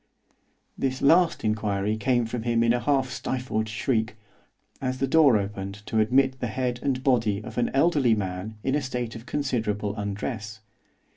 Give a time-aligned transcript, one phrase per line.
[0.79, 4.15] _'This last inquiry came from him in a half stifled shriek,
[4.81, 8.73] as the door opened to admit the head and body of an elderly man in
[8.73, 10.61] a state of considerable undress.